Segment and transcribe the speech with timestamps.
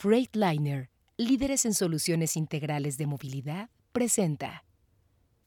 [0.00, 4.64] Freightliner, líderes en soluciones integrales de movilidad, presenta.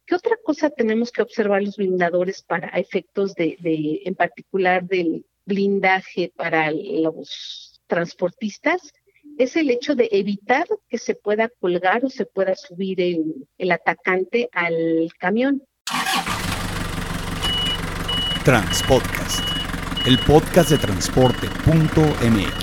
[0.05, 3.57] ¿Qué otra cosa tenemos que observar los blindadores para efectos de,
[4.05, 8.93] en particular del blindaje para los transportistas?
[9.39, 13.71] Es el hecho de evitar que se pueda colgar o se pueda subir el, el
[13.71, 15.63] atacante al camión.
[18.45, 19.43] Transpodcast,
[20.05, 22.62] el podcast de transporte.mx.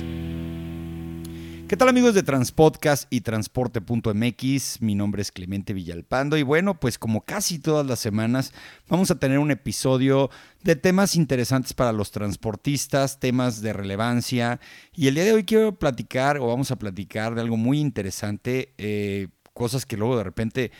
[1.71, 4.81] ¿Qué tal amigos de Transpodcast y Transporte.mx?
[4.81, 8.51] Mi nombre es Clemente Villalpando y bueno, pues como casi todas las semanas
[8.89, 10.29] vamos a tener un episodio
[10.63, 14.59] de temas interesantes para los transportistas, temas de relevancia
[14.93, 18.73] y el día de hoy quiero platicar o vamos a platicar de algo muy interesante,
[18.77, 20.71] eh, cosas que luego de repente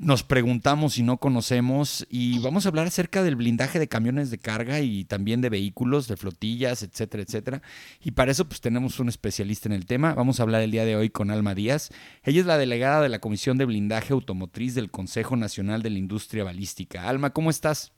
[0.00, 4.38] nos preguntamos y no conocemos y vamos a hablar acerca del blindaje de camiones de
[4.38, 7.62] carga y también de vehículos, de flotillas, etcétera, etcétera.
[8.02, 10.14] Y para eso pues tenemos un especialista en el tema.
[10.14, 11.90] Vamos a hablar el día de hoy con Alma Díaz.
[12.24, 15.98] Ella es la delegada de la Comisión de Blindaje Automotriz del Consejo Nacional de la
[15.98, 17.08] Industria Balística.
[17.08, 17.92] Alma, ¿cómo estás?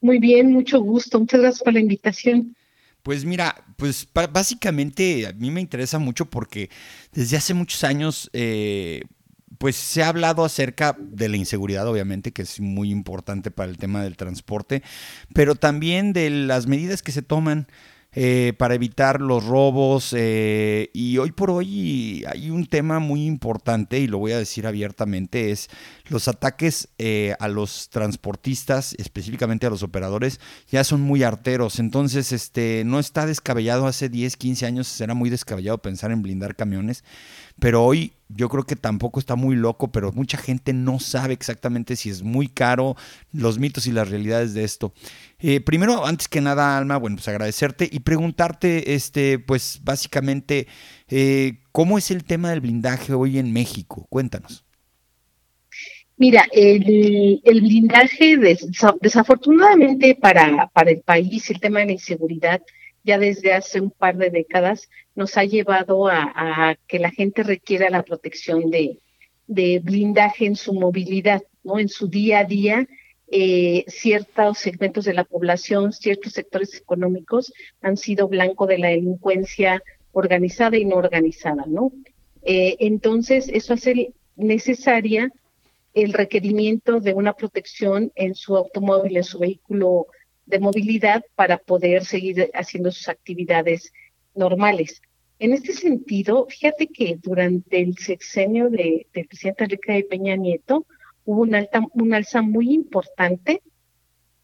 [0.00, 1.20] Muy bien, mucho gusto.
[1.20, 2.56] Muchas gracias por la invitación.
[3.02, 6.70] Pues mira, pues básicamente a mí me interesa mucho porque
[7.12, 9.02] desde hace muchos años eh,
[9.58, 13.78] pues se ha hablado acerca de la inseguridad, obviamente, que es muy importante para el
[13.78, 14.82] tema del transporte,
[15.34, 17.66] pero también de las medidas que se toman
[18.14, 20.14] eh, para evitar los robos.
[20.16, 24.66] Eh, y hoy por hoy hay un tema muy importante, y lo voy a decir
[24.66, 25.70] abiertamente, es
[26.12, 30.38] los ataques eh, a los transportistas, específicamente a los operadores,
[30.70, 31.78] ya son muy arteros.
[31.78, 36.54] Entonces, este, no está descabellado hace 10, 15 años, era muy descabellado pensar en blindar
[36.54, 37.02] camiones.
[37.58, 41.96] Pero hoy yo creo que tampoco está muy loco, pero mucha gente no sabe exactamente
[41.96, 42.96] si es muy caro,
[43.32, 44.92] los mitos y las realidades de esto.
[45.38, 50.66] Eh, primero, antes que nada, Alma, bueno, pues agradecerte y preguntarte, este, pues básicamente,
[51.08, 54.06] eh, ¿cómo es el tema del blindaje hoy en México?
[54.08, 54.64] Cuéntanos.
[56.22, 58.36] Mira, el, el blindaje,
[59.00, 62.62] desafortunadamente para, para el país, el tema de la inseguridad,
[63.02, 67.90] ya desde hace un par de décadas nos ha llevado a, que la gente requiera
[67.90, 69.00] la protección de,
[69.48, 71.80] de, blindaje en su movilidad, ¿no?
[71.80, 72.86] En su día a día,
[73.26, 79.82] eh, ciertos segmentos de la población, ciertos sectores económicos han sido blanco de la delincuencia
[80.12, 81.90] organizada y no organizada, ¿no?
[82.44, 85.32] Eh, entonces, eso hace necesaria
[85.94, 90.06] el requerimiento de una protección en su automóvil, en su vehículo
[90.46, 93.92] de movilidad para poder seguir haciendo sus actividades
[94.34, 95.02] normales.
[95.38, 100.86] En este sentido, fíjate que durante el sexenio de, del presidente Enrique de Peña Nieto
[101.24, 103.62] hubo un, alta, un alza muy importante,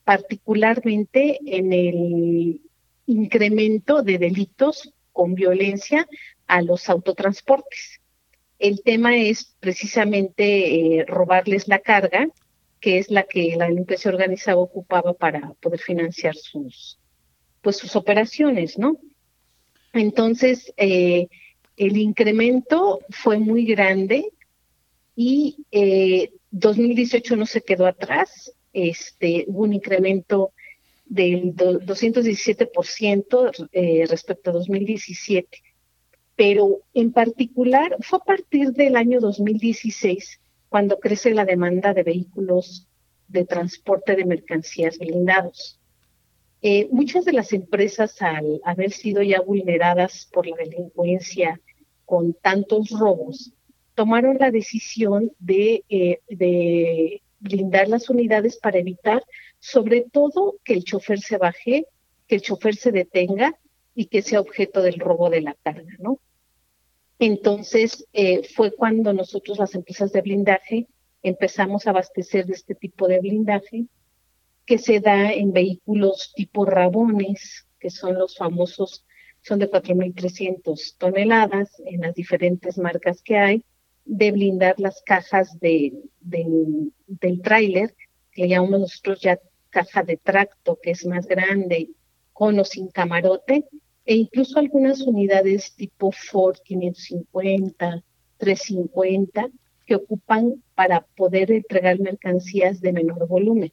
[0.04, 2.60] particularmente en el
[3.06, 6.06] incremento de delitos con violencia
[6.46, 8.00] a los autotransportes.
[8.58, 12.28] El tema es precisamente eh, robarles la carga
[12.80, 16.98] que es la que la delincuencia organizada ocupaba para poder financiar sus,
[17.60, 18.98] pues sus operaciones, ¿no?
[19.92, 21.26] Entonces, eh,
[21.76, 24.30] el incremento fue muy grande
[25.16, 30.52] y eh, 2018 no se quedó atrás, este, hubo un incremento
[31.04, 35.62] del 217% eh, respecto a 2017,
[36.38, 42.86] pero en particular fue a partir del año 2016 cuando crece la demanda de vehículos
[43.26, 45.80] de transporte de mercancías blindados.
[46.62, 51.60] Eh, muchas de las empresas, al haber sido ya vulneradas por la delincuencia
[52.04, 53.52] con tantos robos,
[53.96, 59.24] tomaron la decisión de, eh, de blindar las unidades para evitar,
[59.58, 61.86] sobre todo, que el chofer se baje,
[62.28, 63.58] que el chofer se detenga
[63.92, 66.20] y que sea objeto del robo de la carga, ¿no?
[67.18, 70.86] Entonces eh, fue cuando nosotros las empresas de blindaje
[71.22, 73.86] empezamos a abastecer de este tipo de blindaje
[74.64, 79.04] que se da en vehículos tipo Rabones, que son los famosos,
[79.40, 83.64] son de 4.300 toneladas en las diferentes marcas que hay,
[84.04, 87.94] de blindar las cajas de, del tráiler,
[88.30, 89.38] que llamamos nosotros ya
[89.70, 91.90] caja de tracto, que es más grande,
[92.32, 93.64] con o sin camarote,
[94.08, 98.02] e incluso algunas unidades tipo Ford 550,
[98.38, 99.50] 350,
[99.84, 103.70] que ocupan para poder entregar mercancías de menor volumen.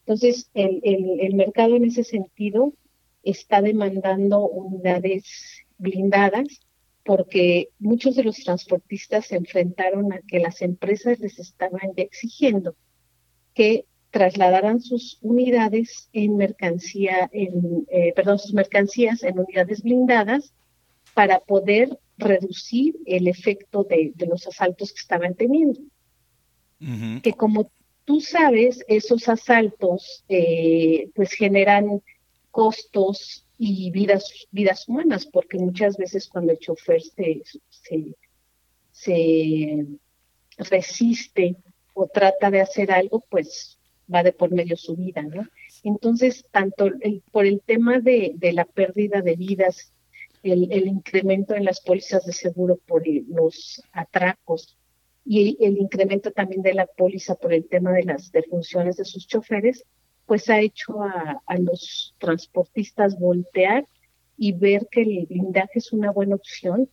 [0.00, 2.74] Entonces, el, el, mercado en ese sentido
[3.22, 6.48] está demandando unidades blindadas
[7.02, 12.76] porque muchos de los transportistas se enfrentaron a que las empresas les estaban exigiendo
[13.54, 20.52] que trasladaran sus unidades en mercancía, en, eh, perdón, sus mercancías en unidades blindadas
[21.14, 25.80] para poder reducir el efecto de, los asaltos que estaban teniendo.
[27.22, 27.70] Que como
[28.04, 32.02] tú sabes, esos asaltos eh, pues generan
[32.50, 37.42] costos y vidas, vidas humanas, porque muchas veces cuando el chofer se,
[38.90, 39.86] se,
[40.58, 41.56] resiste
[41.94, 43.78] o trata de hacer algo, pues
[44.12, 45.46] va de por medio su vida, ¿no?
[45.82, 46.90] Entonces, tanto
[47.30, 49.92] por el tema de, de, la pérdida de vidas,
[50.42, 54.76] el, el, incremento en las pólizas de seguro por los atracos
[55.24, 59.26] y el, incremento también de la póliza por el tema de las defunciones de sus
[59.26, 59.84] choferes,
[60.26, 63.86] pues ha hecho a, los transportistas voltear
[64.36, 66.88] y ver que el blindaje es una buena opción,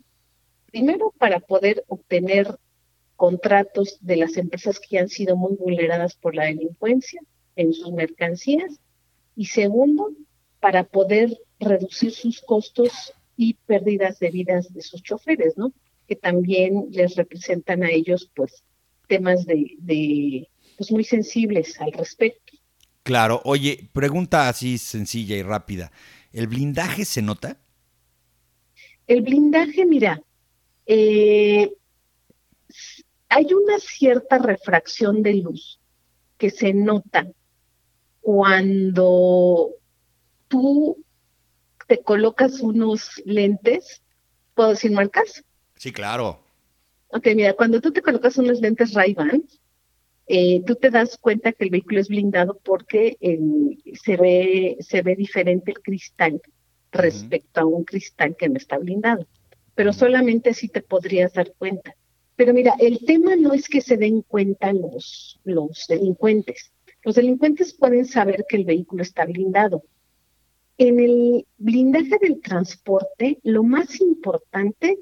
[0.71, 2.57] primero para poder obtener
[3.19, 7.21] contratos de las empresas que han sido muy vulneradas por la delincuencia
[7.57, 8.79] en sus mercancías
[9.35, 10.13] y segundo,
[10.61, 15.73] para poder reducir sus costos y pérdidas de vidas de sus choferes, ¿no?
[16.07, 18.63] Que también les representan a ellos, pues,
[19.07, 22.53] temas de, de pues, muy sensibles al respecto.
[23.03, 25.91] Claro, oye, pregunta así sencilla y rápida.
[26.31, 27.57] ¿El blindaje se nota?
[29.07, 30.21] El blindaje, mira,
[30.85, 31.69] eh,
[33.29, 35.79] hay una cierta refracción de luz
[36.37, 37.27] que se nota
[38.21, 39.71] cuando
[40.47, 41.03] tú
[41.87, 44.01] te colocas unos lentes,
[44.53, 45.43] ¿puedo decir marcas?
[45.75, 46.39] Sí, claro.
[47.09, 49.43] Ok, mira, cuando tú te colocas unos lentes Ray-Ban,
[50.27, 53.17] eh, tú te das cuenta que el vehículo es blindado porque
[54.03, 56.39] se, ve, se ve diferente el cristal
[56.91, 59.27] respecto a un cristal que no está blindado.
[59.73, 61.95] Pero solamente así te podrías dar cuenta.
[62.39, 66.71] Pero mira, el tema no es que se den cuenta los, los delincuentes.
[67.03, 69.83] Los delincuentes pueden saber que el vehículo está blindado.
[70.77, 74.99] En el blindaje del transporte, lo más importante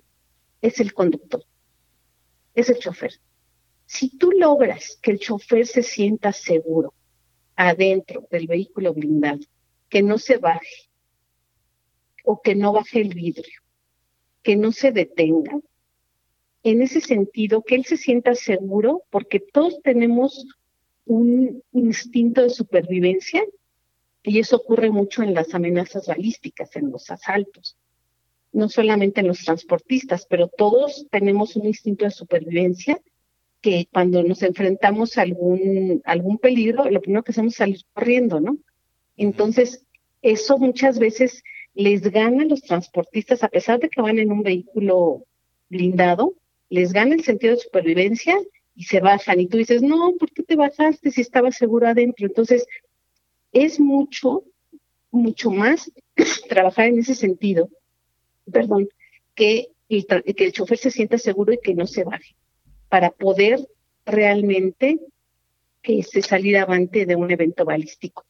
[0.64, 1.44] es el conductor,
[2.56, 3.14] es el chofer.
[3.86, 6.96] Si tú logras que el chofer se sienta seguro
[7.56, 9.46] adentro del vehículo blindado,
[9.90, 10.90] que no se baje
[12.26, 13.62] o que no baje el vidrio,
[14.42, 15.60] que no se detenga,
[16.72, 20.46] en ese sentido, que él se sienta seguro, porque todos tenemos
[21.06, 23.44] un instinto de supervivencia
[24.24, 27.78] y eso ocurre mucho en las amenazas balísticas, en los asaltos,
[28.52, 33.00] no solamente en los transportistas, pero todos tenemos un instinto de supervivencia
[33.62, 38.40] que cuando nos enfrentamos a algún, algún peligro, lo primero que hacemos es salir corriendo,
[38.40, 38.58] ¿no?
[39.16, 39.86] Entonces,
[40.22, 41.44] eso muchas veces
[41.74, 45.24] les gana a los transportistas, a pesar de que van en un vehículo
[45.70, 46.36] blindado,
[46.70, 48.38] les gana el sentido de supervivencia
[48.76, 49.40] y se bajan.
[49.40, 52.28] Y tú dices, no, ¿por qué te bajaste si estaba seguro adentro?
[52.28, 52.68] Entonces,
[53.52, 54.44] es mucho,
[55.12, 55.92] mucho más
[56.50, 57.70] trabajar en ese sentido,
[58.52, 58.88] perdón,
[59.36, 62.36] que que el chofer se sienta seguro y que no se baje
[62.90, 63.68] para poder
[64.06, 65.00] realmente
[65.84, 68.26] este, salir avante de un evento balístico.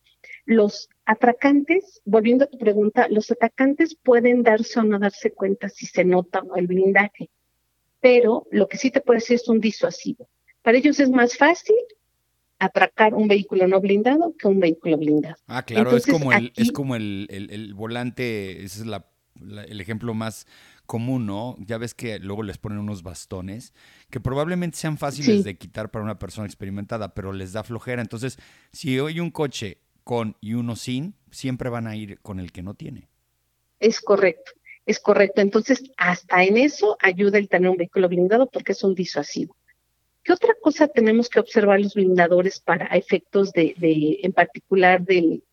[0.45, 5.85] Los atracantes, volviendo a tu pregunta, los atacantes pueden darse o no darse cuenta si
[5.85, 7.29] se nota el blindaje,
[7.99, 10.27] pero lo que sí te puede decir es un disuasivo.
[10.61, 11.75] Para ellos es más fácil
[12.59, 15.35] atracar un vehículo no blindado que un vehículo blindado.
[15.47, 19.07] Ah, claro, es como el, es como el, el, volante, ese es la,
[19.39, 20.47] el ejemplo más
[20.85, 21.55] común, ¿no?
[21.59, 23.73] Ya ves que luego les ponen unos bastones
[24.09, 28.01] que probablemente sean fáciles de quitar para una persona experimentada, pero les da flojera.
[28.01, 28.39] Entonces,
[28.71, 32.63] si hay un coche con y uno sin, siempre van a ir con el que
[32.63, 33.09] no tiene.
[33.79, 34.53] Es correcto,
[34.87, 35.41] es correcto.
[35.41, 39.55] Entonces, hasta en eso ayuda el tener un vehículo blindado porque es un disuasivo.
[40.23, 43.75] ¿Qué otra cosa tenemos que observar los blindadores para efectos de,
[44.23, 45.43] en particular del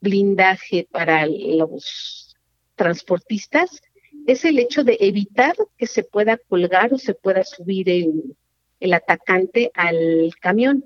[0.00, 2.36] blindaje para los
[2.76, 3.82] transportistas?
[4.26, 8.36] es el hecho de evitar que se pueda colgar o se pueda subir el,
[8.80, 10.84] el atacante al camión.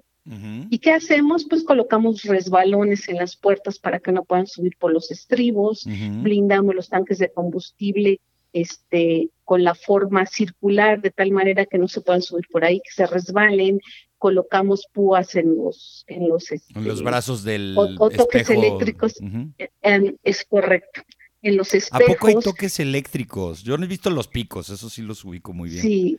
[0.71, 1.47] ¿Y qué hacemos?
[1.49, 6.75] Pues colocamos resbalones en las puertas para que no puedan subir por los estribos, blindamos
[6.75, 8.21] los tanques de combustible
[8.53, 12.81] este, con la forma circular de tal manera que no se puedan subir por ahí,
[12.81, 13.81] que se resbalen,
[14.19, 19.15] colocamos púas en los en los, en los este, brazos del o, toques eléctricos,
[19.59, 21.03] eh, es correcto
[21.43, 22.05] en los espejos.
[22.05, 23.63] ¿A poco hay toques eléctricos?
[23.63, 25.83] Yo no he visto los picos, eso sí los ubico muy bien.
[25.83, 26.19] Sí,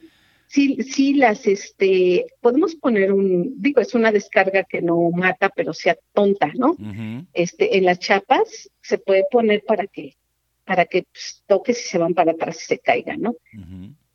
[0.49, 5.73] sí, sí las, este, podemos poner un, digo, es una descarga que no mata, pero
[5.73, 6.75] sea tonta, ¿no?
[7.33, 10.15] Este, en las chapas se puede poner para que
[10.65, 13.35] para que pues, toques y se van para atrás y se caigan, ¿no?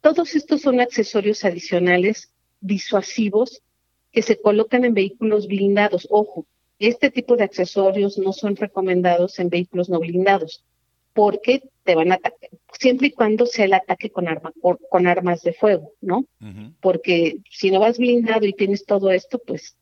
[0.00, 3.62] Todos estos son accesorios adicionales disuasivos
[4.12, 6.07] que se colocan en vehículos blindados.
[6.11, 6.47] Ojo,
[6.79, 10.62] este tipo de accesorios no son recomendados en vehículos no blindados
[11.14, 14.52] porque te van a atacar, siempre y cuando sea el ataque con, arma,
[14.90, 16.26] con armas de fuego, ¿no?
[16.80, 19.76] Porque si no vas blindado y tienes todo esto, pues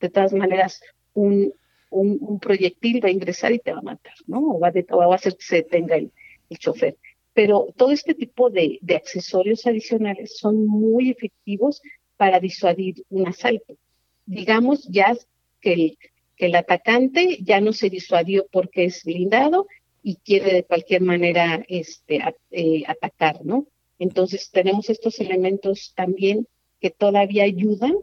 [0.00, 0.80] de todas maneras
[1.14, 1.52] un,
[1.90, 4.38] un, proyectil va a ingresar y te va a matar, ¿no?
[4.38, 6.12] O va, a hacer que se detenga el,
[6.50, 6.96] el chofer.
[7.32, 11.82] Pero todo este tipo de, de accesorios adicionales son muy efectivos
[12.16, 13.76] para disuadir un asalto.
[14.24, 15.16] Digamos ya
[15.60, 15.98] que el,
[16.36, 19.66] que el atacante ya no se disuadió porque es blindado
[20.08, 22.22] y quiere de cualquier manera este,
[22.52, 23.66] eh, atacar, ¿no?
[23.98, 26.46] Entonces tenemos estos elementos también
[26.80, 27.96] que todavía ayudan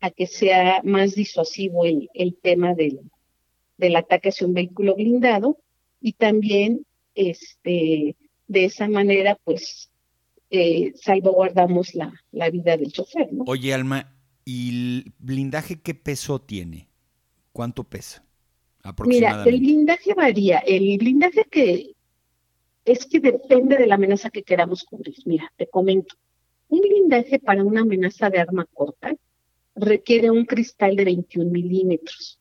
[0.00, 2.98] a que sea más disuasivo el, tema del,
[3.76, 5.58] del ataque hacia un vehículo blindado
[6.00, 8.16] y también este,
[8.48, 9.90] de esa manera pues
[10.48, 13.30] eh, salvaguardamos la, la vida del chofer.
[13.34, 13.44] ¿no?
[13.46, 16.88] Oye Alma, ¿y el blindaje qué peso tiene?
[17.52, 18.24] ¿Cuánto pesa?
[19.06, 20.58] Mira, el blindaje varía.
[20.58, 21.94] El blindaje que
[22.84, 25.16] es que depende de la amenaza que queramos cubrir.
[25.24, 26.16] Mira, te comento.
[26.68, 29.14] Un blindaje para una amenaza de arma corta
[29.74, 32.38] requiere un cristal de 21 milímetros.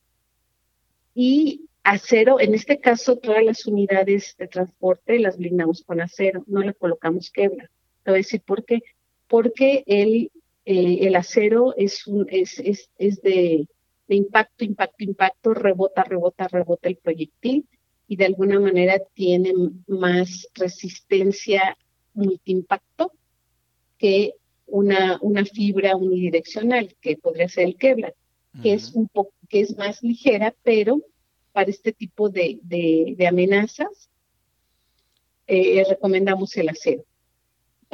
[1.16, 6.62] Y acero, en este caso, todas las unidades de transporte las blindamos con acero, no
[6.62, 7.70] le colocamos quebra.
[8.04, 8.82] Te voy a decir por qué.
[9.28, 10.32] Porque el,
[10.66, 13.68] eh, el acero es, un, es, es, es de
[14.14, 17.68] de impacto, impacto, impacto, rebota, rebota, rebota el proyectil
[18.08, 19.54] y de alguna manera tiene
[19.88, 21.76] más resistencia
[22.14, 23.12] multiimpacto
[23.98, 24.36] que
[24.68, 28.14] una, una fibra unidireccional, que podría ser el Kevlar,
[28.62, 31.02] que es un poco, que es más ligera, pero
[31.52, 34.12] para este tipo de, de, amenazas
[35.48, 37.04] eh, recomendamos el acero.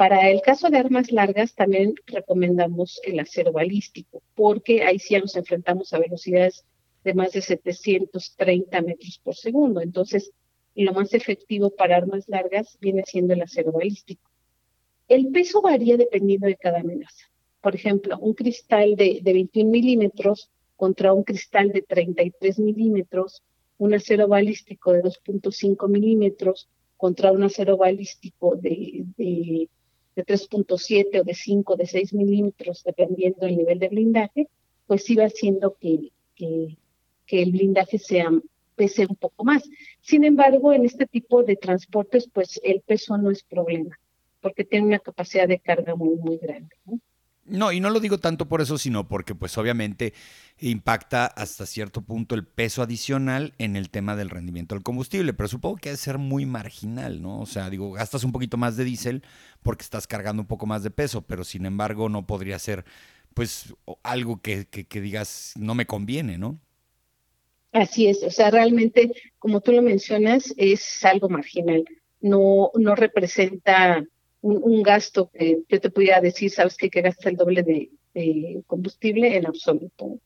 [0.00, 5.20] Para el caso de armas largas también recomendamos el acero balístico, porque ahí sí ya
[5.20, 6.64] nos enfrentamos a velocidades
[7.04, 9.82] de más de 730 metros por segundo.
[9.82, 10.32] Entonces,
[10.74, 14.30] lo más efectivo para armas largas viene siendo el acero balístico.
[15.06, 17.26] El peso varía dependiendo de cada amenaza.
[17.60, 23.42] Por ejemplo, un cristal de, de 21 milímetros contra un cristal de 33 milímetros,
[23.76, 29.04] un acero balístico de 2.5 milímetros contra un acero balístico de
[30.16, 34.48] de 3.7 o de 5, de 6 milímetros, dependiendo del nivel de blindaje,
[34.86, 36.76] pues iba haciendo que, que,
[37.28, 38.28] el blindaje sea
[38.74, 39.62] pese un poco más.
[40.00, 43.98] Sin embargo, en este tipo de transportes, pues el peso no es problema,
[44.40, 46.74] porque tiene una capacidad de carga muy, muy grande.
[47.50, 50.14] No, y no lo digo tanto por eso, sino porque pues obviamente
[50.60, 55.48] impacta hasta cierto punto el peso adicional en el tema del rendimiento del combustible, pero
[55.48, 57.40] supongo que ha ser muy marginal, ¿no?
[57.40, 59.24] O sea, digo, gastas un poquito más de diésel
[59.62, 62.84] porque estás cargando un poco más de peso, pero sin embargo no podría ser
[63.34, 66.60] pues algo que, que, que digas no me conviene, ¿no?
[67.72, 71.84] Así es, o sea, realmente, como tú lo mencionas, es algo marginal,
[72.20, 74.04] no, no representa
[74.42, 79.36] un, gasto que yo te pudiera decir, sabes que, que gasta el doble de, combustible
[79.36, 80.18] en absoluto,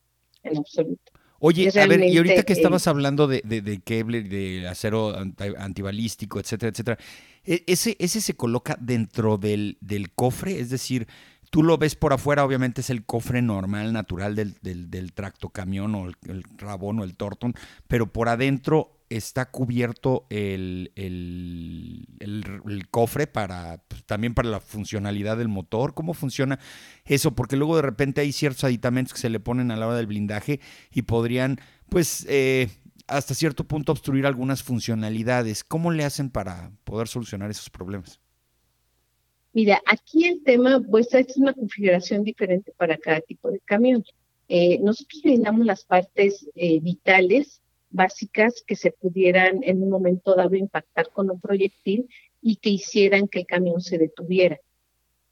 [0.42, 1.12] en absoluto.
[1.40, 5.14] Oye, a ver, y ahorita que estabas hablando de, de, de de acero
[5.58, 6.98] antibalístico, etcétera, etcétera,
[7.44, 10.58] ¿e, ¿ese, ese se coloca dentro del, del cofre?
[10.58, 11.06] Es decir,
[11.50, 15.94] tú lo ves por afuera, obviamente es el cofre normal, natural del, del, del tractocamión
[15.94, 17.54] o el, el, rabón o el tortón,
[17.88, 25.94] pero por adentro está cubierto el, el, cofre para también para la funcionalidad del motor.
[25.94, 26.58] ¿Cómo funciona
[27.04, 27.34] eso?
[27.34, 30.06] Porque luego de repente hay ciertos aditamentos que se le ponen a la hora del
[30.06, 30.60] blindaje
[30.92, 31.58] y podrían,
[31.88, 32.68] pues, eh,
[33.06, 35.64] hasta cierto punto obstruir algunas funcionalidades.
[35.64, 38.20] ¿Cómo le hacen para poder solucionar esos problemas?
[39.52, 44.04] Mira, aquí el tema, pues es una configuración diferente para cada tipo de camión.
[44.48, 50.56] Eh, nosotros blindamos las partes eh, vitales básicas que se pudieran en un momento dado
[50.56, 52.08] impactar con un proyectil
[52.46, 54.60] y que hicieran que el camión se detuviera.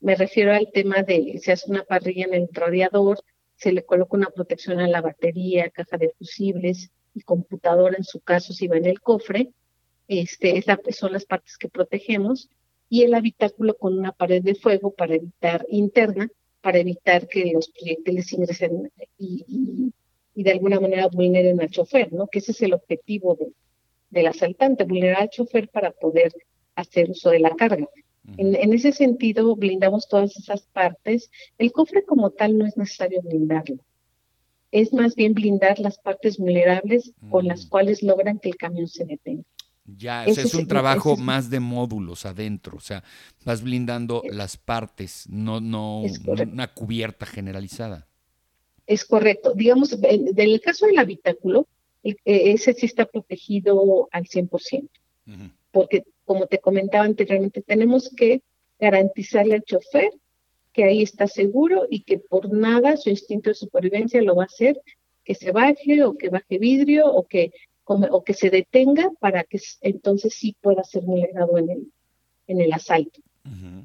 [0.00, 3.21] Me refiero al tema de se hace una parrilla en el radiador,
[3.57, 8.21] se le coloca una protección a la batería, caja de fusibles y computadora en su
[8.21, 9.52] caso si va en el cofre.
[10.09, 12.49] Este es la, son las partes que protegemos
[12.88, 16.31] y el habitáculo con una pared de fuego para evitar interna
[16.62, 19.92] para evitar que los proyectiles ingresen y,
[20.35, 22.28] de alguna manera vulneren al chofer, ¿no?
[22.28, 23.52] Que ese es el objetivo de,
[24.09, 26.33] del asaltante, vulnerar al chofer para poder
[26.75, 27.87] hacer uso de la carga.
[28.37, 31.31] en, en, ese sentido, blindamos todas esas partes.
[31.59, 33.79] El cofre como tal no es necesario blindarlo.
[34.71, 39.05] Es más bien blindar las partes vulnerables con las cuales logran que el camión se
[39.05, 39.45] detenga.
[39.85, 43.02] Ya, es un trabajo más de módulos adentro, o sea,
[43.45, 48.07] vas blindando las partes, no, no una cubierta generalizada.
[48.87, 49.55] Es correcto.
[49.55, 51.67] Digamos, en, el caso del habitáculo,
[52.05, 54.88] e, ese sí está protegido al 100%,
[55.73, 58.43] porque como te comentaba anteriormente, tenemos que
[58.79, 60.11] garantizarle al chofer
[60.73, 64.47] que ahí está seguro y que por nada su instinto de supervivencia lo va a
[64.47, 64.81] hacer
[65.25, 67.52] que se baje o que baje vidrio o que
[67.85, 71.93] o que se detenga para que entonces sí pueda ser vulnerado en el,
[72.47, 73.21] en el asalto.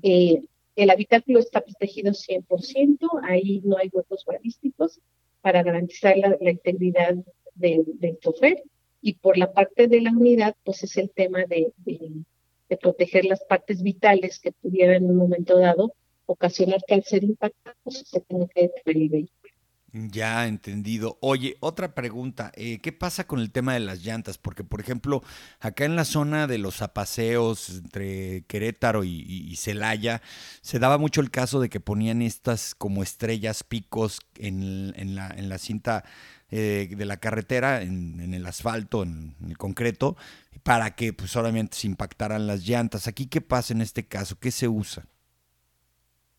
[0.04, 0.44] Eh,
[0.76, 5.02] el habitáculo está protegido 100%, ahí no hay huecos balísticos
[5.42, 7.16] para garantizar la, integridad
[7.56, 8.64] del chofer
[9.02, 13.44] y por la parte de la unidad, pues es el tema de, de, proteger las
[13.46, 15.94] partes vitales que pudieran en un momento dado
[16.26, 19.47] ocasionar que al ser impactados se tenga que detener el vehículo.
[19.94, 21.18] Ya, entendido.
[21.22, 24.38] Oye, otra pregunta, eh, ¿qué pasa con el tema de las llantas?
[24.38, 25.24] Porque, por ejemplo,
[25.62, 30.22] acá en la zona de los apaseos entre Querétaro y, Celaya,
[30.62, 35.48] se daba mucho el caso de que ponían estas como estrellas picos en, la, en
[35.48, 36.04] la, cinta
[36.52, 40.18] eh, de la carretera, en, el asfalto, en, el concreto,
[40.64, 43.08] para que pues obviamente se impactaran las llantas.
[43.08, 44.38] ¿Aquí qué pasa en este caso?
[44.38, 45.06] ¿Qué se usa?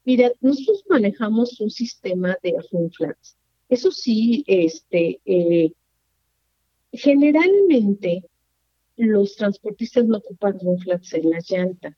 [0.09, 3.37] Mira, nosotros manejamos un sistema de run flats.
[3.69, 5.71] Eso sí, este, eh,
[6.91, 8.25] generalmente
[8.97, 11.95] los transportistas no ocupan run flats en las llantas.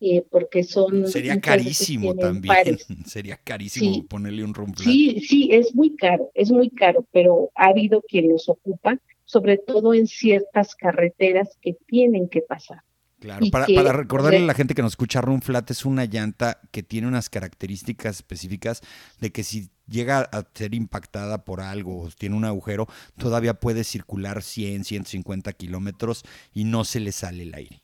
[0.00, 1.08] Eh, porque son...
[1.08, 4.92] Sería carísimo también, sería carísimo ponerle un run flat.
[4.92, 9.56] Sí, sí, es muy caro, es muy caro, pero ha habido quien los ocupa, sobre
[9.56, 12.82] todo en ciertas carreteras que tienen que pasar.
[13.20, 16.82] Claro, para, recordarle a la gente que nos escucha, Run Flat es una llanta que
[16.82, 18.80] tiene unas características específicas
[19.20, 22.86] de que si llega a ser impactada por algo o tiene un agujero,
[23.18, 26.24] todavía puede circular 100, 150 kilómetros
[26.54, 27.82] y no se le sale el aire.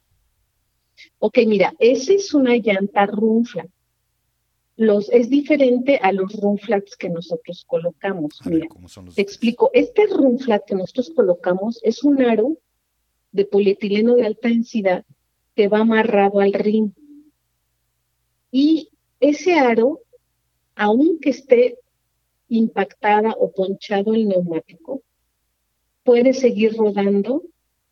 [1.18, 3.68] Ok, mira, esa es una llanta Run Flat.
[4.76, 8.38] Los, es diferente a los run flats que nosotros colocamos.
[8.44, 8.66] Mira,
[9.14, 12.58] te explico, este run flat que nosotros colocamos es un aro
[13.32, 15.06] de polietileno de alta densidad
[15.56, 16.90] que va amarrado al ring.
[18.52, 20.02] Y ese aro,
[20.74, 21.78] aunque esté
[22.48, 25.02] impactada o ponchado el neumático,
[26.04, 27.42] puede seguir rodando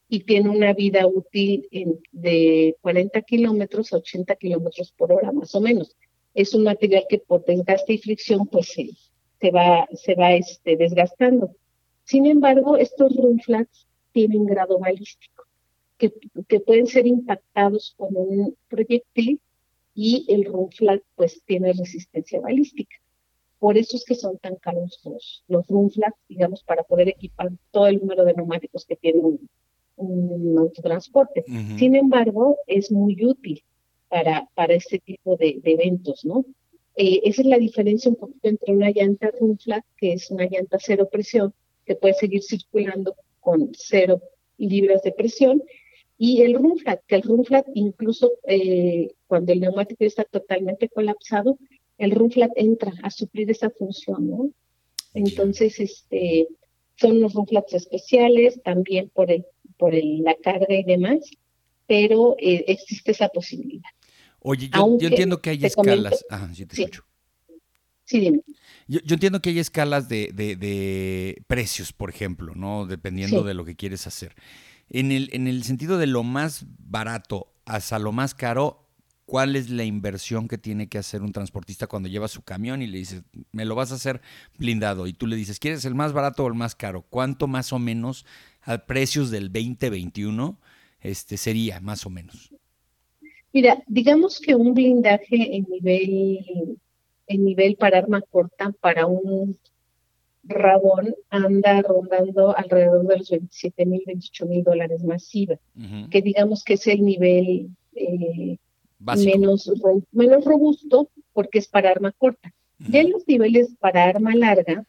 [0.08, 1.66] y tiene una vida útil
[2.12, 5.96] de 40 kilómetros a 80 kilómetros por hora, más o menos.
[6.34, 9.86] Es un material que por desgaste y fricción, pues se, va,
[10.34, 11.56] este, desgastando.
[12.04, 15.43] Sin embargo, estos run flats tienen grado balístico
[16.48, 19.40] que, pueden ser impactados con un proyectil
[19.94, 22.96] y el flat pues tiene resistencia balística.
[23.58, 25.66] Por eso es que son tan caros los, los
[26.28, 29.48] digamos, para poder equipar todo el número de neumáticos que tiene un,
[30.58, 31.44] autotransporte.
[31.78, 33.62] Sin embargo, es muy útil
[34.08, 36.44] para, para este tipo de, eventos, ¿no?
[36.96, 39.30] Eh, esa es la diferencia un poquito entre una llanta
[39.62, 41.54] flat, que es una llanta cero presión,
[41.86, 44.20] que puede seguir circulando con cero
[44.58, 45.62] libras de presión,
[46.16, 51.58] y el flat, que el flat incluso eh, cuando el neumático está totalmente colapsado,
[51.98, 54.50] el flat entra a suplir esa función, ¿no?
[55.14, 56.48] Entonces, este,
[56.96, 59.44] son los flats especiales también por el,
[59.76, 61.30] por el, la carga y demás,
[61.86, 63.90] pero eh, existe esa posibilidad.
[64.40, 66.24] Oye, yo, entiendo que hay escalas.
[66.30, 67.04] ah, sí, te escucho.
[68.04, 68.42] Sí, dime.
[68.86, 72.86] Yo, entiendo que hay escalas de, de, de, precios, por ejemplo, ¿no?
[72.86, 74.34] Dependiendo de lo que quieres hacer.
[74.90, 78.84] En el, en el sentido de lo más barato hasta lo más caro,
[79.26, 82.86] ¿cuál es la inversión que tiene que hacer un transportista cuando lleva su camión y
[82.86, 84.20] le dices, me lo vas a hacer
[84.58, 85.06] blindado?
[85.06, 87.02] Y tú le dices, ¿quieres el más barato o el más caro?
[87.08, 88.26] ¿Cuánto más o menos
[88.62, 90.58] a precios del 2021
[91.00, 92.50] este, sería, más o menos?
[93.52, 96.78] Mira, digamos que un blindaje en nivel,
[97.28, 99.56] en nivel para arma corta, para un
[100.46, 105.58] Rabón anda rondando alrededor de los 27 mil, 28 mil dólares masiva,
[106.10, 108.58] que digamos que es el nivel eh,
[108.98, 109.72] menos,
[110.12, 112.52] menos robusto porque es para arma corta.
[112.78, 114.84] Ya en los niveles para arma larga,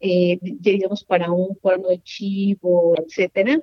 [0.00, 3.60] eh, digamos para un cuerno de chivo, etcétera,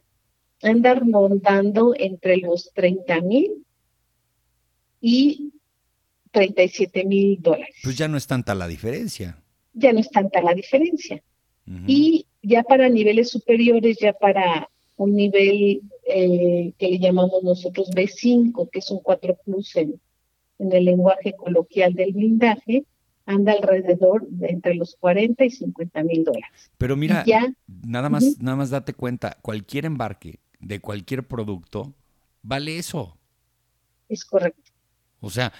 [0.61, 3.65] anda rondando entre los 30 mil
[5.01, 5.53] y
[6.31, 7.75] 37 mil dólares.
[7.83, 9.42] Pues ya no es tanta la diferencia
[9.73, 11.21] ya no es tanta la diferencia.
[11.87, 18.69] Y ya para niveles superiores, ya para un nivel eh, que le llamamos nosotros B5,
[18.69, 19.99] que es un 4 plus en,
[20.59, 22.85] el lenguaje coloquial del blindaje,
[23.25, 26.71] anda alrededor de entre los 40 y 50 mil dólares.
[26.77, 31.93] Pero mira, ya, nada más, nada más date cuenta, cualquier embarque de cualquier producto
[32.41, 33.17] vale eso.
[34.09, 34.71] Es correcto.
[35.19, 35.53] O sea,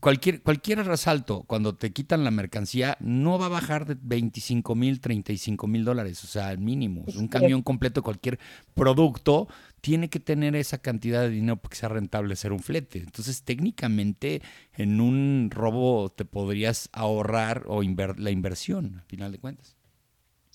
[0.00, 5.00] cualquier, cualquier resalto, cuando te quitan la mercancía, no va a bajar de 25 mil,
[5.00, 7.04] 35 mil dólares, o sea, al mínimo.
[7.16, 8.38] Un camión completo, cualquier
[8.74, 9.48] producto,
[9.80, 12.98] tiene que tener esa cantidad de dinero para que sea rentable hacer un flete.
[12.98, 14.42] Entonces, técnicamente,
[14.74, 19.79] en un robo te podrías ahorrar o la inversión, al final de cuentas.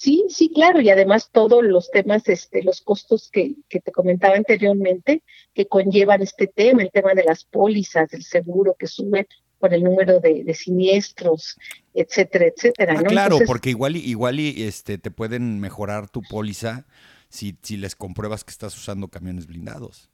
[0.05, 4.35] Sí, sí, claro, y además todos los temas, este, los costos que, que te comentaba
[4.35, 9.73] anteriormente, que conllevan este tema, el tema de las pólizas, del seguro que sube por
[9.73, 11.57] el número de, siniestros,
[11.95, 12.97] etcétera, etcétera.
[12.99, 16.85] Ah, claro, porque igual, igual este, te pueden mejorar tu póliza
[17.29, 20.11] si, si les compruebas que estás usando camiones blindados.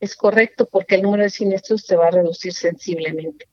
[0.00, 3.46] Es correcto, porque el número de siniestros se va a reducir sensiblemente.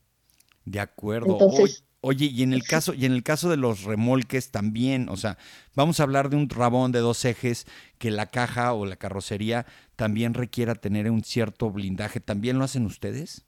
[0.66, 1.34] De acuerdo.
[1.34, 5.18] Entonces, Oye, y en el caso, y en el caso de los remolques también, o
[5.18, 5.38] sea,
[5.76, 9.66] vamos a hablar de un rabón de dos ejes que la caja o la carrocería
[9.98, 12.22] también requiera tener un cierto blindaje.
[12.22, 13.46] ¿También lo hacen ustedes?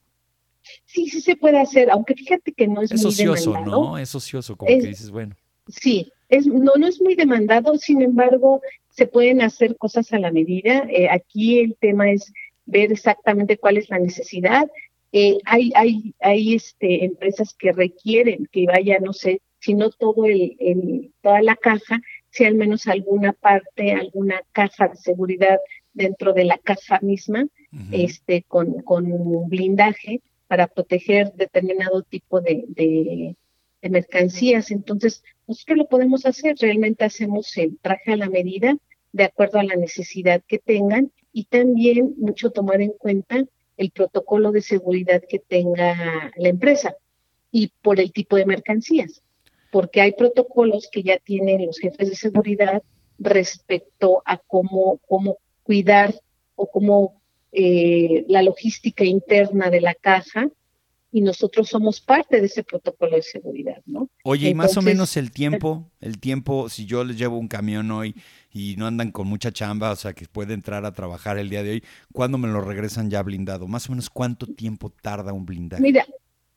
[0.85, 3.97] Sí, sí se puede hacer, aunque fíjate que no es, es muy ocioso, ¿no?
[3.97, 5.35] Es ocioso, como que dices, bueno.
[5.69, 10.31] Sí, es, no, no es muy demandado, sin embargo, se pueden hacer cosas a la
[10.31, 10.85] medida.
[10.89, 12.33] Eh, aquí el tema es
[12.65, 14.69] ver exactamente cuál es la necesidad
[15.11, 20.25] eh, hay, hay, hay este, empresas que requieren que vaya, no sé, si no todo
[20.25, 25.59] el, el, toda la caja, si al menos alguna parte, alguna caja de seguridad
[25.93, 27.47] dentro de la caja misma,
[27.91, 33.35] este, con, con blindaje para proteger determinado tipo de, de,
[33.81, 34.71] de, mercancías.
[34.71, 38.75] Entonces, nosotros lo podemos hacer, realmente hacemos el traje a la medida
[39.13, 43.45] de acuerdo a la necesidad que tengan y también mucho tomar en cuenta
[43.81, 46.95] el protocolo de seguridad que tenga la empresa
[47.51, 49.23] y por el tipo de mercancías,
[49.71, 52.83] porque hay protocolos que ya tienen los jefes de seguridad
[53.17, 56.13] respecto a cómo, cómo cuidar
[56.55, 60.47] o cómo eh, la logística interna de la caja
[61.11, 64.09] y nosotros somos parte de ese protocolo de seguridad, ¿no?
[64.23, 67.89] Oye, y más o menos el tiempo, el tiempo, si yo les llevo un camión
[67.89, 68.15] hoy
[68.53, 71.63] y no andan con mucha chamba, o sea, que puede entrar a trabajar el día
[71.63, 73.67] de hoy, ¿cuándo me lo regresan ya blindado?
[73.67, 75.81] Más o menos, ¿cuánto tiempo tarda un blindaje?
[75.81, 76.05] Mira,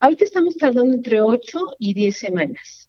[0.00, 2.88] ahorita estamos tardando entre 8 y 10 semanas.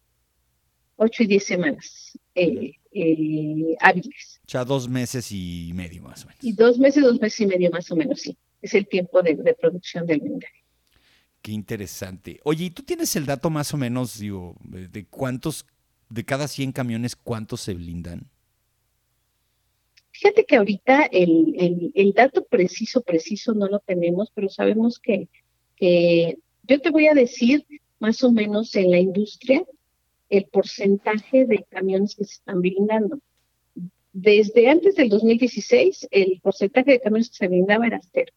[0.98, 4.42] 8 y 10 semanas eh, eh, hábiles.
[4.48, 6.44] O sea, dos meses y medio más o menos.
[6.44, 8.38] Y dos meses, dos meses y medio más o menos, sí.
[8.62, 10.66] Es el tiempo de producción del blindaje.
[11.46, 12.40] Qué interesante.
[12.44, 15.68] Oye, ¿y tú tienes el dato más o menos, digo, de cuántos,
[16.10, 18.32] de cada 100 camiones, cuántos se blindan?
[20.18, 25.28] Fíjate que ahorita el, el, dato preciso, preciso no lo tenemos, pero sabemos que,
[25.76, 27.66] que yo te voy a decir
[28.00, 29.66] más o menos en la industria
[30.30, 33.20] el porcentaje de camiones que se están blindando.
[34.14, 38.32] Desde antes del 2016, el porcentaje de camiones que se blindaba era cero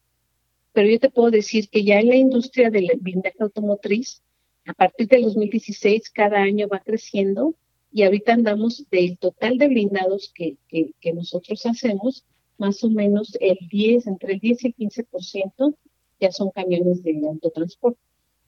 [0.73, 4.21] pero yo te puedo decir que ya en la industria del blindaje automotriz,
[4.65, 7.55] a partir del 2016, cada año va creciendo
[7.91, 12.25] y ahorita andamos del total de blindados que, que, nosotros hacemos,
[12.57, 15.75] más o menos el 10, entre el 10 y el 15%
[16.19, 17.99] ya son camiones de autotransporte.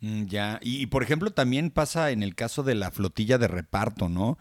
[0.01, 4.10] Mm, ya, y por ejemplo también pasa en el caso de la flotilla de reparto,
[4.10, 4.38] ¿no?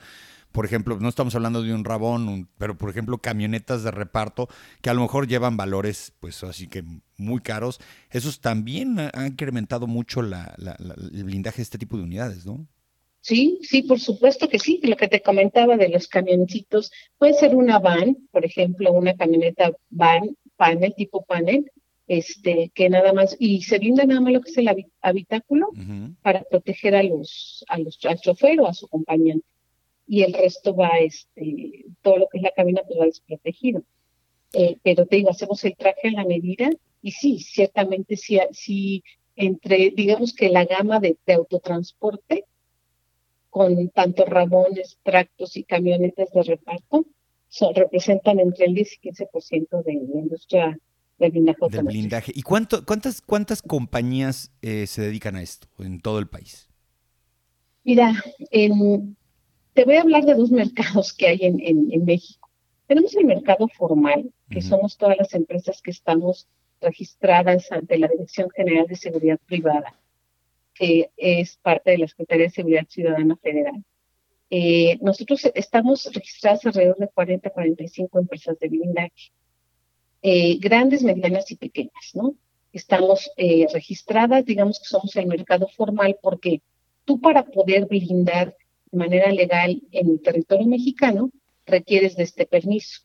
[0.52, 4.48] por ejemplo, no estamos hablando de un rabón, pero por ejemplo camionetas de reparto
[4.82, 6.84] que a lo mejor llevan valores, pues así que
[7.16, 10.54] muy caros, esos también han incrementado mucho la,
[11.12, 12.66] el blindaje de este tipo de unidades, ¿no?
[13.20, 14.80] Sí, sí, por supuesto que sí.
[14.82, 19.72] Lo que te comentaba de los camioncitos, puede ser una van, por ejemplo, una camioneta
[19.90, 21.70] van, panel, tipo panel,
[22.06, 24.68] este, que nada más, y se brinda nada más lo que es el
[25.00, 25.68] habitáculo
[26.22, 29.46] para proteger a los, a los, al chofer o a su acompañante
[30.10, 33.84] y el resto va, este, todo lo que es la cabina, pues va desprotegido.
[34.52, 36.68] Eh, pero te digo, hacemos el traje a la medida
[37.00, 39.04] y sí, ciertamente sí, sí
[39.36, 42.44] entre, digamos que la gama de, autotransporte,
[43.50, 47.04] con tanto ramones, tractos y camionetas de reparto,
[47.48, 50.78] son, representan entre el 10 y 15% de la industria
[51.18, 51.58] del blindaje.
[51.70, 52.32] Del blindaje.
[52.34, 56.68] ¿Y cuánto, cuántas, cuántas compañías eh, se dedican a esto en todo el país?
[57.84, 58.14] Mira,
[58.50, 59.16] en,
[59.74, 62.48] te voy a hablar de dos mercados que hay en, en, México.
[62.86, 66.48] Tenemos el mercado formal, que somos todas las empresas que estamos
[66.80, 69.94] registradas ante la Dirección General de Seguridad Privada,
[70.80, 73.84] que es parte de la Secretaría de Seguridad Ciudadana Federal.
[74.48, 79.30] Eh, nosotros estamos registradas alrededor de 40, 45 empresas de blindaje,
[80.22, 82.34] eh, grandes, medianas y pequeñas, ¿no?
[82.72, 86.62] Estamos eh, registradas, digamos que somos el mercado formal porque
[87.04, 88.56] tú para poder blindar
[88.90, 91.30] de manera legal en el territorio mexicano,
[91.66, 93.02] requieres de este permiso,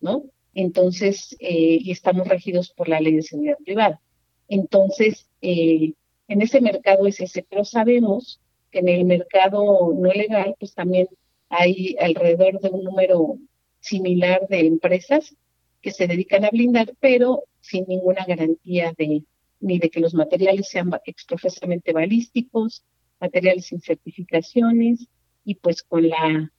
[0.00, 0.24] ¿no?
[0.52, 4.00] Entonces, eh, y estamos regidos por la ley de seguridad privada.
[4.48, 5.92] Entonces, eh,
[6.34, 8.40] en ese mercado es ese, pero sabemos
[8.72, 11.08] que en el mercado no legal, pues también
[11.48, 13.38] hay alrededor de un número
[13.78, 15.36] similar de empresas
[15.80, 19.22] que se dedican a blindar, pero sin ninguna garantía de
[19.60, 22.82] ni de que los materiales sean exprofesamente balísticos,
[23.20, 25.06] materiales sin certificaciones
[25.44, 26.50] y pues con la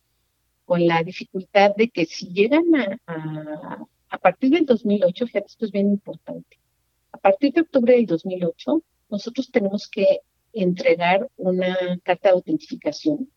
[0.64, 5.66] con la dificultad de que si llegan a, a, a partir del 2008, fíjate, esto
[5.66, 6.58] es bien importante,
[7.12, 10.22] a partir de octubre del 2008, nosotros tenemos que
[10.54, 13.30] entregar una carta de autentificación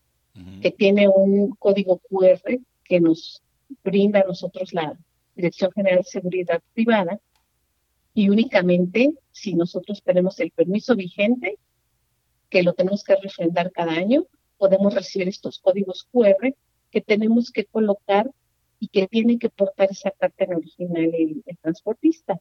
[0.61, 3.41] que tiene un código QR que nos
[3.83, 4.97] brinda a nosotros la
[5.35, 7.19] Dirección General de Seguridad Privada
[8.13, 11.57] y únicamente si nosotros tenemos el permiso vigente,
[12.49, 14.25] que lo tenemos que refrendar cada año,
[14.57, 16.53] podemos recibir estos códigos QR
[16.91, 18.29] que tenemos que colocar
[18.79, 22.39] y que tiene que portar esa carta en original el, transportista.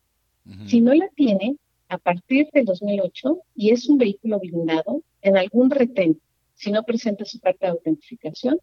[0.67, 1.57] Si no la tiene,
[1.89, 6.21] a partir del 2008, y es un vehículo blindado, en algún retén,
[6.55, 8.59] si no presenta su carta de autentificación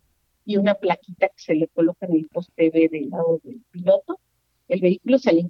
[0.46, 4.20] y una plaquita que se le coloca en el poste B del lado del piloto,
[4.68, 5.46] el vehículo se le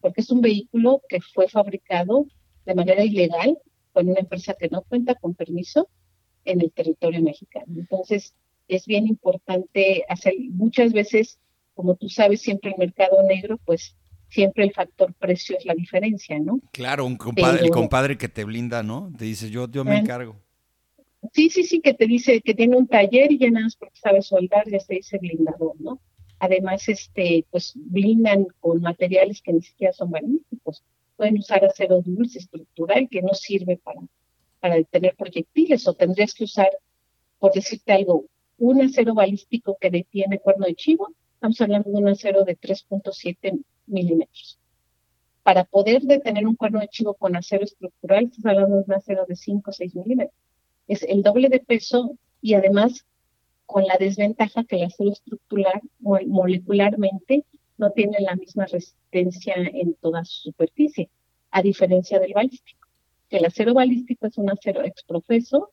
[0.00, 2.26] porque es un vehículo que fue fabricado
[2.64, 3.58] de manera ilegal
[3.92, 5.88] con una empresa que no cuenta con permiso
[6.44, 7.66] en el territorio mexicano.
[7.76, 8.34] Entonces,
[8.68, 11.38] es bien importante hacer, muchas veces,
[11.74, 13.96] como tú sabes, siempre el mercado negro, pues
[14.28, 16.60] siempre el factor precio es la diferencia, ¿no?
[16.72, 19.12] Claro, un compadre, el compadre que te blinda, ¿no?
[19.16, 20.36] Te dice, yo, yo me encargo.
[21.32, 23.98] Sí, sí, sí, que te dice que tiene un taller y ya nada más porque
[23.98, 26.00] sabe soldar, ya se dice blindador, ¿no?
[26.38, 30.84] Además, este, pues blindan con materiales que ni siquiera son magníficos.
[31.16, 34.00] Pueden usar acero dulce estructural que no sirve para,
[34.60, 36.68] para detener proyectiles, o tendrías que usar,
[37.38, 38.26] por decirte algo,
[38.58, 43.62] un acero balístico que detiene cuerno de chivo, estamos hablando de un acero de 3.7
[43.86, 44.58] milímetros.
[45.42, 49.24] Para poder detener un cuerno de chivo con acero estructural, estamos hablando de un acero
[49.26, 50.36] de 5 o 6 milímetros.
[50.88, 53.04] Es el doble de peso y además
[53.64, 57.44] con la desventaja que el acero estructural molecularmente
[57.78, 61.10] no tiene la misma resistencia en toda su superficie,
[61.50, 62.86] a diferencia del balístico.
[63.28, 65.70] El acero balístico es un acero exprofeso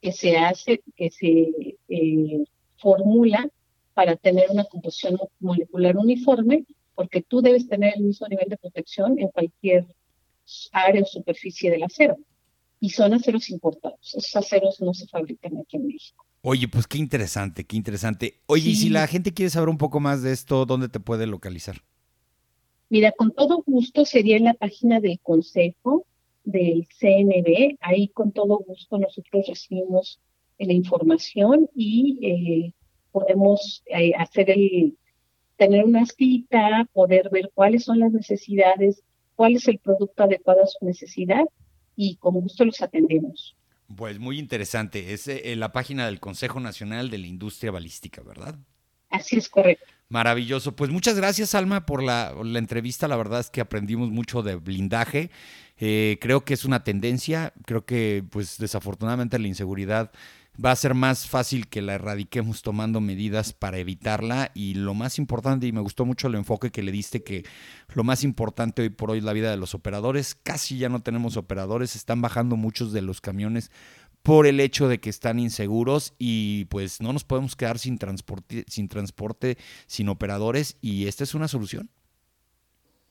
[0.00, 2.44] que se hace, que se eh,
[2.76, 3.48] formula
[3.94, 9.18] para tener una composición molecular uniforme, porque tú debes tener el mismo nivel de protección
[9.18, 9.86] en cualquier
[10.72, 12.16] área o superficie del acero.
[12.80, 14.14] Y son aceros importados.
[14.14, 16.24] Esos aceros no se fabrican aquí en México.
[16.42, 18.40] Oye, pues qué interesante, qué interesante.
[18.46, 21.26] Oye, y si la gente quiere saber un poco más de esto, ¿dónde te puede
[21.26, 21.76] localizar?
[22.90, 26.04] Mira, con todo gusto sería en la página del Consejo
[26.44, 27.78] del CNB.
[27.80, 30.20] Ahí con todo gusto nosotros recibimos
[30.58, 32.72] la información y eh,
[33.10, 34.96] podemos eh, hacer el,
[35.64, 39.02] tener una cita, poder ver cuáles son las necesidades,
[39.34, 41.44] cuál es el producto adecuado a su necesidad
[41.96, 43.56] y con gusto los atendemos.
[43.96, 45.14] Pues muy interesante.
[45.14, 48.58] Es eh, la página del Consejo Nacional de la Industria Balística, ¿verdad?
[49.08, 49.86] Así es correcto.
[50.10, 50.76] Maravilloso.
[50.76, 53.08] Pues muchas gracias, Alma, por la, la entrevista.
[53.08, 55.30] La verdad es que aprendimos mucho de blindaje.
[55.78, 57.54] Eh, creo que es una tendencia.
[57.64, 60.12] Creo que, pues, desafortunadamente la inseguridad
[60.62, 65.18] va a ser más fácil que la erradiquemos tomando medidas para evitarla y lo más
[65.18, 67.44] importante, y me gustó mucho el enfoque que le diste, que
[67.94, 71.02] lo más importante hoy por hoy es la vida de los operadores, casi ya no
[71.02, 73.70] tenemos operadores, están bajando muchos de los camiones
[74.22, 78.64] por el hecho de que están inseguros y pues no nos podemos quedar sin transporte,
[78.68, 81.90] sin transporte, sin operadores y esta es una solución.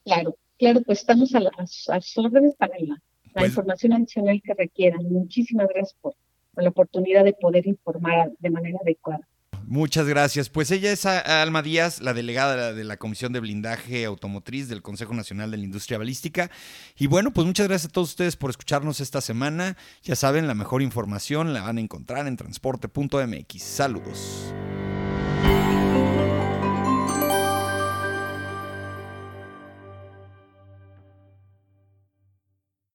[0.06, 3.02] Claro, claro, pues estamos a las, órdenes para la,
[3.34, 5.04] pues información adicional que requieran.
[5.04, 6.16] Muchísimas gracias por
[6.56, 9.28] la oportunidad de poder informar de manera adecuada.
[9.66, 10.50] Muchas gracias.
[10.50, 15.14] Pues ella es Alma Díaz, la delegada de la Comisión de Blindaje Automotriz del Consejo
[15.14, 16.52] Nacional de la Industria Balística.
[16.98, 19.78] Y bueno, pues muchas gracias a todos ustedes por escucharnos esta semana.
[20.04, 23.64] Ya saben, la mejor información la van a encontrar en transporte.mx.
[23.64, 24.54] Saludos.